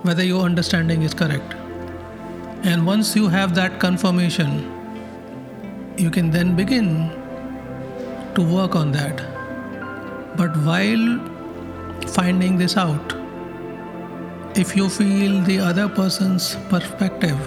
whether 0.03 0.23
your 0.23 0.43
understanding 0.45 1.01
is 1.01 1.13
correct. 1.13 1.53
And 2.63 2.85
once 2.85 3.13
you 3.13 3.27
have 3.27 3.55
that 3.55 3.81
confirmation, 3.81 4.71
you 5.97 6.09
can 6.09 6.31
then 6.31 6.55
begin 6.55 7.09
to 8.35 8.41
work 8.41 8.75
on 8.75 8.93
that. 8.93 9.17
But 10.37 10.55
while 10.63 11.19
finding 12.07 12.57
this 12.57 12.77
out, 12.77 13.15
if 14.55 14.77
you 14.77 14.87
feel 14.87 15.41
the 15.41 15.59
other 15.59 15.89
person's 15.89 16.55
perspective 16.69 17.37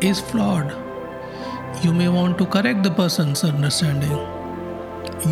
is 0.00 0.20
flawed, 0.20 0.74
you 1.84 1.92
may 1.92 2.08
want 2.08 2.38
to 2.38 2.46
correct 2.46 2.84
the 2.84 2.90
person's 2.90 3.42
understanding. 3.42 4.16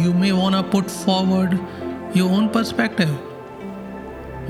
You 0.03 0.13
may 0.13 0.33
want 0.33 0.57
to 0.57 0.63
put 0.65 0.91
forward 0.91 1.59
your 2.13 2.29
own 2.29 2.49
perspective. 2.51 3.11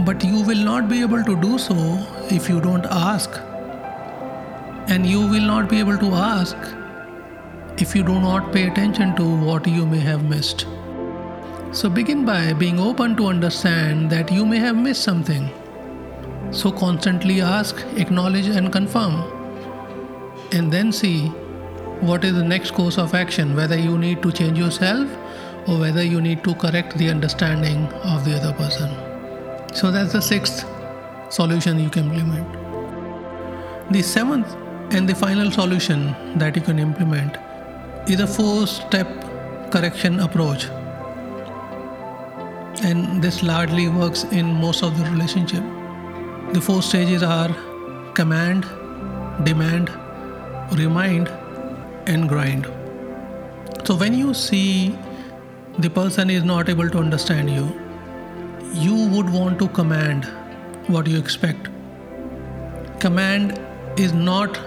But 0.07 0.25
you 0.25 0.41
will 0.43 0.65
not 0.65 0.89
be 0.89 1.03
able 1.03 1.23
to 1.23 1.37
do 1.43 1.59
so 1.59 1.77
if 2.31 2.49
you 2.49 2.59
don't 2.61 2.87
ask. 2.87 3.31
And 4.89 5.05
you 5.07 5.21
will 5.21 5.43
not 5.43 5.69
be 5.69 5.79
able 5.79 5.99
to 5.99 6.07
ask 6.15 6.57
if 7.77 7.95
you 7.95 8.03
do 8.03 8.19
not 8.19 8.51
pay 8.51 8.67
attention 8.69 9.15
to 9.17 9.25
what 9.45 9.67
you 9.67 9.85
may 9.85 10.01
have 10.01 10.25
missed. 10.25 10.67
So 11.73 11.91
begin 11.91 12.25
by 12.25 12.55
being 12.55 12.81
open 12.81 13.15
to 13.17 13.27
understand 13.27 14.09
that 14.11 14.33
you 14.33 14.47
may 14.47 14.59
have 14.59 14.77
missed 14.77 15.03
something. 15.03 15.51
So 16.51 16.73
constantly 16.73 17.43
ask, 17.43 17.85
acknowledge, 17.97 18.47
and 18.47 18.73
confirm. 18.73 19.23
And 20.51 20.73
then 20.73 20.93
see 20.93 21.31
what 22.01 22.25
is 22.25 22.35
the 22.35 22.45
next 22.45 22.73
course 22.73 22.99
of 22.99 23.15
action, 23.15 23.55
whether 23.55 23.79
you 23.79 23.99
need 23.99 24.23
to 24.23 24.33
change 24.33 24.59
yourself 24.59 25.09
or 25.69 25.79
whether 25.79 26.03
you 26.03 26.21
need 26.21 26.43
to 26.45 26.55
correct 26.55 26.97
the 26.97 27.11
understanding 27.11 27.87
of 28.15 28.25
the 28.25 28.37
other 28.37 28.53
person. 28.55 28.91
So 29.75 29.91
that's 29.91 30.13
the 30.13 30.23
sixth 30.23 30.67
solution 31.29 31.79
you 31.79 31.91
can 31.91 32.11
implement. 32.13 33.93
The 33.93 34.03
seventh 34.03 34.49
and 34.93 35.09
the 35.09 35.15
final 35.15 35.51
solution 35.51 36.15
that 36.39 36.57
you 36.57 36.63
can 36.63 36.79
implement 36.79 37.37
is 38.09 38.21
a 38.21 38.27
four 38.27 38.67
step 38.67 39.07
correction 39.71 40.21
approach 40.21 40.65
and 42.83 43.23
this 43.23 43.43
largely 43.43 43.89
works 43.89 44.25
in 44.25 44.47
most 44.47 44.83
of 44.83 44.99
the 44.99 45.05
relationship 45.11 45.63
the 46.55 46.61
four 46.61 46.83
stages 46.83 47.23
are 47.23 47.55
command 48.15 48.67
demand 49.45 49.91
remind 50.73 51.31
and 52.07 52.29
grind 52.29 52.67
so 53.85 53.95
when 53.95 54.15
you 54.15 54.35
see 54.35 54.97
the 55.79 55.91
person 55.91 56.31
is 56.31 56.45
not 56.45 56.69
able 56.69 56.89
to 56.89 56.99
understand 56.99 57.51
you 57.51 57.69
you 58.73 59.09
would 59.09 59.29
want 59.29 59.59
to 59.59 59.69
command 59.69 60.25
what 60.87 61.07
you 61.07 61.19
expect. 61.19 61.69
Command 63.01 63.61
is 63.99 64.13
not 64.13 64.61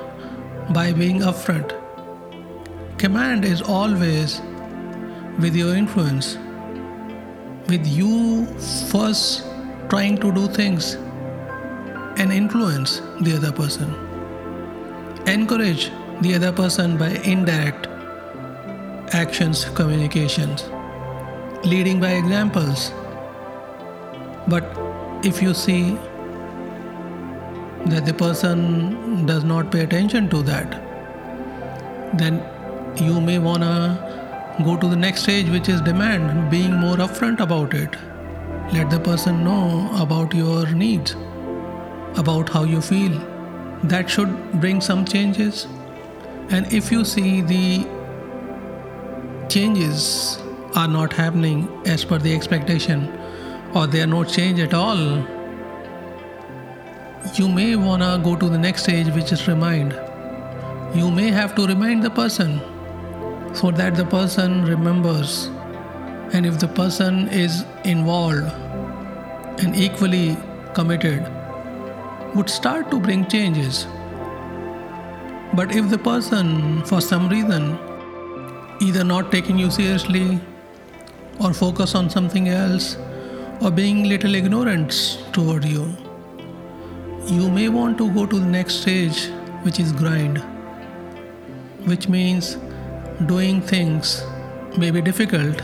by 0.74 0.92
being 0.92 1.20
upfront. 1.20 1.72
Command 2.98 3.46
is 3.46 3.62
always 3.62 4.42
with 5.40 5.56
your 5.56 5.76
influence 5.76 6.38
with 7.68 7.88
you 7.88 8.46
first 8.92 9.46
trying 9.90 10.18
to 10.18 10.32
do 10.34 10.48
things 10.48 10.96
and 12.18 12.32
influence 12.32 13.02
the 13.22 13.36
other 13.38 13.52
person. 13.52 13.94
Encourage 15.28 15.92
the 16.22 16.36
other 16.36 16.52
person 16.52 16.98
by 16.98 17.10
indirect 17.24 17.88
actions, 19.14 19.66
communications, 19.66 20.64
leading 21.66 22.00
by 22.00 22.12
examples. 22.12 22.92
But 24.48 24.64
if 25.24 25.42
you 25.42 25.54
see 25.54 25.98
that 27.86 28.06
the 28.06 28.14
person 28.14 29.26
does 29.26 29.44
not 29.44 29.72
pay 29.72 29.82
attention 29.82 30.30
to 30.30 30.42
that, 30.44 30.82
then 32.18 32.44
you 32.98 33.20
may 33.20 33.40
wanna 33.40 34.14
Go 34.62 34.78
to 34.78 34.88
the 34.88 34.96
next 34.96 35.24
stage, 35.24 35.50
which 35.50 35.68
is 35.68 35.82
demand, 35.82 36.52
being 36.52 36.74
more 36.74 36.98
upfront 36.98 37.40
about 37.40 37.74
it. 37.74 37.96
Let 38.72 38.92
the 38.92 39.00
person 39.00 39.44
know 39.44 39.90
about 40.00 40.36
your 40.36 40.68
needs, 40.68 41.16
about 42.18 42.50
how 42.50 42.64
you 42.64 42.80
feel. 42.80 43.20
That 43.84 44.08
should 44.08 44.30
bring 44.62 44.80
some 44.80 45.06
changes. 45.06 45.66
And 46.50 46.72
if 46.72 46.92
you 46.92 47.06
see 47.06 47.42
the 47.42 47.88
changes 49.50 50.38
are 50.76 50.88
not 50.88 51.14
happening 51.14 51.68
as 51.86 52.04
per 52.04 52.18
the 52.18 52.34
expectation, 52.34 53.08
or 53.74 53.88
they 53.88 54.02
are 54.02 54.08
not 54.08 54.30
changed 54.30 54.62
at 54.62 54.74
all, 54.74 54.98
you 57.36 57.48
may 57.48 57.76
wanna 57.76 58.20
go 58.24 58.36
to 58.36 58.50
the 58.50 58.58
next 58.58 58.84
stage, 58.84 59.08
which 59.10 59.32
is 59.32 59.48
remind. 59.48 59.94
You 60.94 61.10
may 61.10 61.32
have 61.32 61.56
to 61.56 61.66
remind 61.66 62.04
the 62.04 62.10
person 62.10 62.60
so 63.56 63.72
that 63.72 63.96
the 63.96 64.06
person 64.06 64.66
remembers. 64.66 65.50
And 66.34 66.46
if 66.46 66.60
the 66.60 66.68
person 66.68 67.28
is 67.30 67.64
involved 67.84 68.52
and 69.60 69.76
equally 69.76 70.38
committed, 70.74 71.26
would 72.36 72.50
start 72.50 72.90
to 72.92 73.00
bring 73.00 73.28
changes. 73.28 73.86
But 75.56 75.76
if 75.76 75.90
the 75.90 76.00
person, 76.00 76.84
for 76.84 77.00
some 77.00 77.30
reason, 77.30 77.78
either 78.82 79.04
not 79.04 79.32
taking 79.32 79.60
you 79.60 79.70
seriously 79.70 80.40
or 81.40 81.54
focus 81.54 81.94
on 81.94 82.10
something 82.10 82.50
else 82.50 82.98
or 83.62 83.70
being 83.70 84.04
little 84.06 84.34
ignorant 84.34 85.20
toward 85.32 85.64
you, 85.64 85.96
you 87.28 87.52
may 87.52 87.70
want 87.70 88.00
to 88.00 88.12
go 88.14 88.26
to 88.26 88.40
the 88.40 88.46
next 88.46 88.82
stage, 88.82 89.28
which 89.62 89.80
is 89.80 89.92
grind, 89.92 90.40
which 91.86 92.10
means 92.10 92.58
doing 93.28 93.62
things 93.62 94.24
may 94.76 94.90
be 94.90 95.02
difficult, 95.02 95.62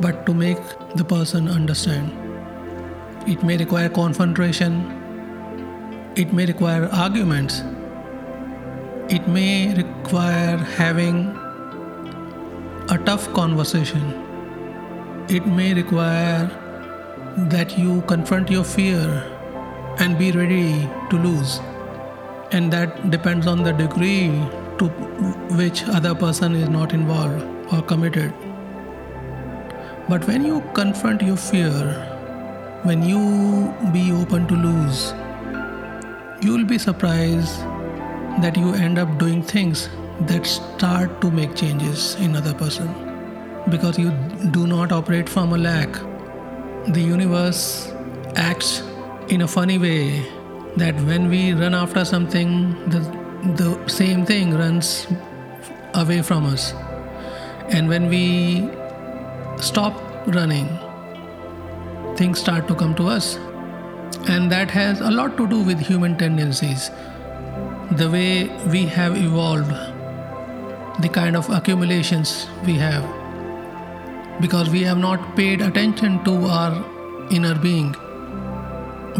but 0.00 0.26
to 0.26 0.34
make 0.34 0.58
the 0.96 1.04
person 1.04 1.48
understand. 1.48 2.12
It 3.28 3.44
may 3.44 3.56
require 3.56 3.88
confrontation, 3.88 4.82
it 6.16 6.32
may 6.32 6.44
require 6.44 6.86
arguments, 6.86 7.62
it 9.10 9.26
may 9.26 9.74
require 9.74 10.58
having 10.58 11.28
a 12.90 12.98
tough 13.06 13.32
conversation, 13.32 14.02
it 15.30 15.46
may 15.46 15.72
require 15.72 16.50
that 17.48 17.78
you 17.78 18.02
confront 18.02 18.50
your 18.50 18.64
fear 18.64 19.24
and 19.98 20.18
be 20.18 20.30
ready 20.32 20.88
to 21.08 21.16
lose. 21.16 21.60
And 22.52 22.70
that 22.72 23.10
depends 23.10 23.46
on 23.46 23.62
the 23.62 23.72
degree 23.72 24.28
to 24.78 24.88
which 25.56 25.84
other 25.84 26.14
person 26.14 26.54
is 26.54 26.68
not 26.68 26.92
involved 26.92 27.42
or 27.72 27.80
committed. 27.82 28.32
But 30.08 30.26
when 30.26 30.44
you 30.44 30.62
confront 30.74 31.22
your 31.22 31.36
fear, 31.36 31.72
when 32.82 33.02
you 33.02 33.74
be 33.90 34.12
open 34.12 34.46
to 34.48 34.54
lose, 34.54 35.12
you 36.42 36.52
will 36.52 36.64
be 36.64 36.78
surprised 36.78 37.60
that 38.40 38.56
you 38.56 38.74
end 38.74 38.98
up 38.98 39.18
doing 39.18 39.42
things 39.42 39.88
that 40.22 40.46
start 40.46 41.20
to 41.20 41.30
make 41.30 41.54
changes 41.54 42.14
in 42.16 42.36
other 42.36 42.54
person 42.54 42.88
because 43.70 43.98
you 43.98 44.10
do 44.50 44.66
not 44.66 44.92
operate 44.92 45.28
from 45.28 45.52
a 45.52 45.58
lack 45.58 45.88
the 46.88 47.00
universe 47.00 47.92
acts 48.36 48.82
in 49.28 49.42
a 49.42 49.48
funny 49.48 49.78
way 49.78 50.26
that 50.76 50.94
when 51.12 51.28
we 51.28 51.52
run 51.52 51.74
after 51.74 52.04
something 52.04 52.52
the 52.90 53.00
the 53.42 53.88
same 53.88 54.24
thing 54.26 54.54
runs 54.54 55.06
away 55.94 56.22
from 56.22 56.46
us. 56.46 56.72
And 57.70 57.88
when 57.88 58.08
we 58.08 58.68
stop 59.62 59.94
running, 60.26 60.66
things 62.16 62.40
start 62.40 62.66
to 62.68 62.74
come 62.74 62.94
to 62.96 63.06
us. 63.06 63.36
And 64.28 64.50
that 64.50 64.70
has 64.70 65.00
a 65.00 65.10
lot 65.10 65.36
to 65.36 65.46
do 65.46 65.62
with 65.62 65.78
human 65.78 66.16
tendencies. 66.18 66.90
The 67.92 68.10
way 68.10 68.48
we 68.70 68.84
have 68.86 69.16
evolved, 69.16 69.70
the 71.00 71.08
kind 71.08 71.36
of 71.36 71.48
accumulations 71.48 72.46
we 72.66 72.74
have. 72.74 73.04
Because 74.40 74.70
we 74.70 74.82
have 74.82 74.98
not 74.98 75.36
paid 75.36 75.60
attention 75.60 76.22
to 76.24 76.46
our 76.46 76.84
inner 77.30 77.54
being. 77.54 77.94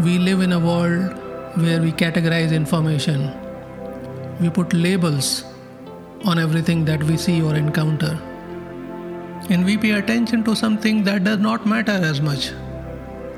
We 0.03 0.17
live 0.17 0.41
in 0.41 0.53
a 0.53 0.59
world 0.59 1.17
where 1.57 1.81
we 1.81 1.91
categorize 1.91 2.53
information 2.53 3.33
we 4.39 4.49
put 4.49 4.73
labels 4.73 5.43
on 6.23 6.39
everything 6.39 6.85
that 6.85 7.03
we 7.03 7.17
see 7.17 7.41
or 7.41 7.55
encounter. 7.55 8.17
And 9.49 9.65
we 9.65 9.77
pay 9.77 9.91
attention 9.91 10.43
to 10.45 10.55
something 10.55 11.03
that 11.03 11.23
does 11.23 11.39
not 11.39 11.65
matter 11.65 11.91
as 11.91 12.21
much. 12.21 12.51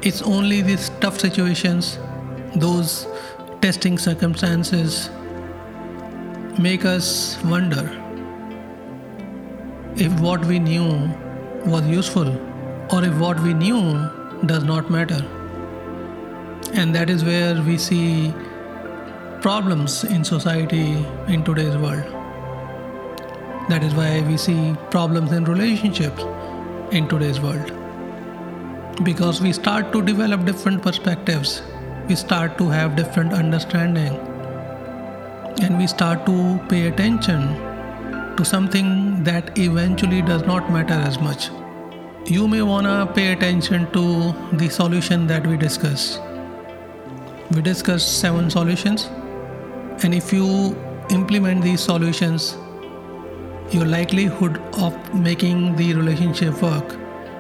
It's 0.04 0.22
only 0.22 0.62
these 0.62 0.90
tough 1.00 1.20
situations, 1.20 1.98
those 2.56 3.08
testing 3.62 3.98
circumstances, 3.98 5.10
make 6.62 6.86
us 6.86 7.42
wonder 7.44 7.84
if 9.96 10.20
what 10.20 10.46
we 10.46 10.60
knew 10.60 11.10
was 11.66 11.86
useful 11.88 12.30
or 12.94 13.04
if 13.04 13.18
what 13.18 13.40
we 13.42 13.54
knew 13.54 14.10
does 14.46 14.64
not 14.64 14.90
matter. 14.90 15.26
And 16.74 16.96
that 16.96 17.10
is 17.10 17.24
where 17.24 17.62
we 17.62 17.78
see 17.78 18.34
problems 19.42 20.04
in 20.04 20.24
society 20.24 21.04
in 21.28 21.44
today's 21.44 21.76
world. 21.78 22.06
That 23.70 23.84
is 23.84 23.96
why 23.96 24.22
we 24.22 24.38
see 24.38 24.76
problems 24.92 25.32
in 25.32 25.46
relationships 25.46 26.24
in 26.92 27.08
today's 27.08 27.40
world. 27.40 27.72
Because 29.04 29.42
we 29.42 29.54
start 29.54 29.92
to 29.94 30.02
develop 30.02 30.46
different 30.46 30.84
perspectives, 30.84 31.62
we 32.08 32.16
start 32.16 32.58
to 32.60 32.70
have 32.70 32.96
different 32.96 33.34
understanding, 33.34 34.14
and 35.62 35.78
we 35.78 35.88
start 35.88 36.26
to 36.26 36.60
pay 36.70 36.88
attention 36.88 37.42
to 38.38 38.46
something 38.46 39.24
that 39.24 39.58
eventually 39.58 40.22
does 40.22 40.46
not 40.46 40.72
matter 40.72 40.94
as 40.94 41.20
much. 41.20 41.50
You 42.26 42.48
may 42.48 42.62
want 42.62 42.86
to 42.86 43.12
pay 43.14 43.34
attention 43.34 43.92
to 43.92 44.34
the 44.58 44.70
solution 44.70 45.28
that 45.28 45.46
we 45.46 45.58
discussed. 45.58 46.22
We 47.52 47.62
discussed 47.62 48.20
seven 48.20 48.50
solutions 48.50 49.06
and 50.04 50.14
if 50.14 50.32
you 50.32 50.76
implement 51.10 51.64
these 51.64 51.82
solutions, 51.82 52.58
your 53.72 53.86
likelihood 53.86 54.62
of 54.78 55.14
making 55.14 55.76
the 55.76 55.94
relationship 55.94 56.62
work 56.62 56.98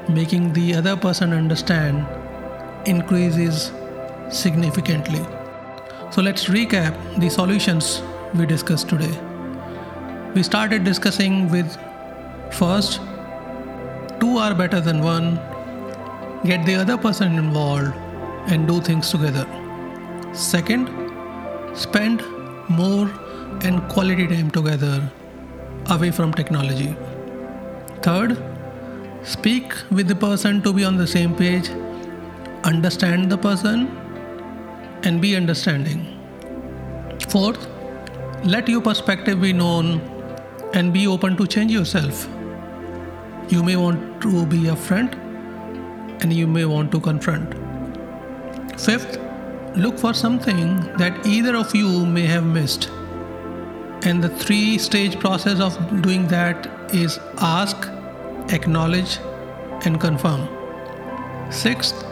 making 0.09 0.53
the 0.53 0.75
other 0.75 0.95
person 0.95 1.33
understand 1.33 2.05
increases 2.87 3.71
significantly. 4.29 5.21
So 6.11 6.21
let's 6.21 6.47
recap 6.47 6.93
the 7.21 7.29
solutions 7.29 8.01
we 8.35 8.45
discussed 8.45 8.89
today. 8.89 9.17
We 10.35 10.43
started 10.43 10.83
discussing 10.83 11.49
with 11.49 11.77
first, 12.51 12.99
two 14.19 14.37
are 14.37 14.53
better 14.53 14.81
than 14.81 15.01
one, 15.01 15.35
get 16.43 16.65
the 16.65 16.75
other 16.75 16.97
person 16.97 17.37
involved 17.37 17.93
and 18.47 18.67
do 18.67 18.81
things 18.81 19.09
together. 19.09 19.47
Second, 20.33 20.89
spend 21.75 22.21
more 22.67 23.09
and 23.63 23.81
quality 23.87 24.27
time 24.27 24.51
together 24.51 25.09
away 25.91 26.11
from 26.11 26.33
technology. 26.33 26.93
Third, 28.01 28.37
speak 29.23 29.73
with 29.89 30.09
the 30.09 30.15
person 30.15 30.61
to 30.63 30.73
be 30.73 30.83
on 30.83 30.97
the 30.97 31.07
same 31.07 31.33
page, 31.33 31.69
understand 32.65 33.31
the 33.31 33.37
person, 33.37 34.00
and 35.03 35.21
be 35.21 35.35
understanding. 35.35 36.17
Fourth, 37.29 37.67
let 38.43 38.67
your 38.67 38.81
perspective 38.81 39.41
be 39.41 39.53
known 39.53 40.01
and 40.73 40.93
be 40.93 41.07
open 41.07 41.37
to 41.37 41.47
change 41.47 41.71
yourself. 41.71 42.27
You 43.49 43.63
may 43.63 43.75
want 43.75 44.21
to 44.21 44.45
be 44.45 44.61
upfront 44.73 45.13
and 46.21 46.33
you 46.33 46.47
may 46.47 46.65
want 46.65 46.91
to 46.91 46.99
confront. 46.99 47.53
Fifth, 48.79 49.19
look 49.75 49.97
for 49.97 50.13
something 50.13 50.75
that 50.97 51.25
either 51.25 51.55
of 51.55 51.75
you 51.75 52.05
may 52.05 52.25
have 52.25 52.45
missed. 52.45 52.89
And 54.03 54.23
the 54.23 54.29
three 54.29 54.77
stage 54.77 55.19
process 55.19 55.59
of 55.59 56.01
doing 56.01 56.27
that 56.27 56.67
is 56.93 57.19
ask, 57.37 57.77
acknowledge, 58.49 59.19
and 59.85 59.99
confirm. 59.99 60.47
Sixth, 61.51 62.05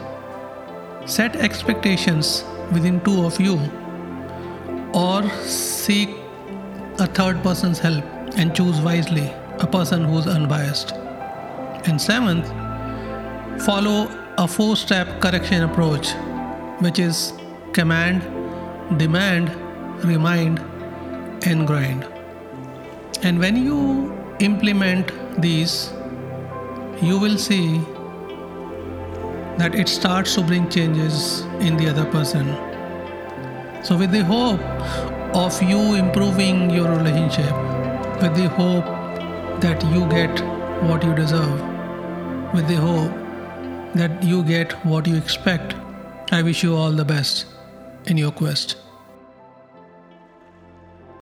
set 1.10 1.34
expectations 1.36 2.44
within 2.72 3.00
two 3.00 3.24
of 3.26 3.40
you 3.40 3.58
or 4.94 5.28
seek 5.42 6.08
a 7.00 7.06
third 7.06 7.42
person's 7.42 7.80
help 7.80 8.04
and 8.36 8.54
choose 8.54 8.80
wisely 8.80 9.26
a 9.58 9.66
person 9.66 10.04
who's 10.04 10.26
unbiased. 10.26 10.92
And 11.86 12.00
seventh, 12.00 12.46
follow 13.66 14.08
a 14.38 14.46
four 14.46 14.76
step 14.76 15.20
correction 15.20 15.64
approach, 15.64 16.12
which 16.78 16.98
is 17.00 17.32
command, 17.72 18.22
demand, 18.98 19.50
remind, 20.04 20.60
and 21.44 21.66
grind. 21.66 22.06
And 23.22 23.40
when 23.40 23.56
you 23.56 24.16
implement 24.38 25.12
these, 25.42 25.92
you 27.02 27.18
will 27.18 27.36
see 27.36 27.80
that 29.58 29.74
it 29.74 29.88
starts 29.88 30.34
to 30.34 30.42
bring 30.42 30.68
changes 30.70 31.40
in 31.60 31.76
the 31.76 31.88
other 31.88 32.04
person. 32.06 32.46
So, 33.84 33.96
with 33.96 34.10
the 34.10 34.24
hope 34.24 34.60
of 35.34 35.62
you 35.62 35.94
improving 35.94 36.70
your 36.70 36.90
relationship, 36.90 37.52
with 38.22 38.36
the 38.36 38.48
hope 38.48 38.84
that 39.60 39.82
you 39.92 40.06
get 40.08 40.40
what 40.82 41.04
you 41.04 41.14
deserve, 41.14 41.60
with 42.54 42.68
the 42.68 42.76
hope 42.76 43.12
that 43.94 44.22
you 44.22 44.42
get 44.42 44.72
what 44.84 45.06
you 45.06 45.16
expect, 45.16 45.74
I 46.32 46.42
wish 46.42 46.62
you 46.62 46.76
all 46.76 46.92
the 46.92 47.04
best 47.04 47.46
in 48.06 48.16
your 48.16 48.32
quest. 48.32 48.76